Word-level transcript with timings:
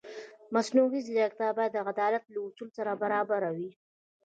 مصنوعي 0.55 0.99
ځیرکتیا 1.07 1.49
باید 1.57 1.71
د 1.73 1.77
عدالت 1.91 2.23
له 2.33 2.39
اصولو 2.47 2.73
سره 2.77 2.91
برابره 3.03 3.49
وي. 3.55 3.69